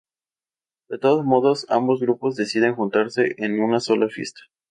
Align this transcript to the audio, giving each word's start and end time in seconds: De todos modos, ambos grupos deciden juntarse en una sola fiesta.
De 0.89 0.97
todos 0.97 1.23
modos, 1.23 1.67
ambos 1.69 1.99
grupos 1.99 2.35
deciden 2.35 2.73
juntarse 2.73 3.35
en 3.37 3.59
una 3.61 3.79
sola 3.79 4.07
fiesta. 4.09 4.41